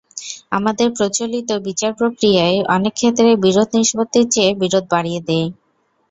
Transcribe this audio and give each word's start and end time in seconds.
আমাদের 0.51 0.87
প্রচলিত 0.97 1.49
বিচারপ্রক্রিয়ায় 1.67 2.57
অনেক 2.75 2.93
ক্ষেত্রেই 2.95 3.41
বিরোধ 3.45 3.69
নিষ্পত্তির 3.75 4.25
চেয়ে 4.33 4.51
বিরোধ 4.61 4.83
বাড়িয়ে 4.93 5.21
দেয়। 5.27 5.47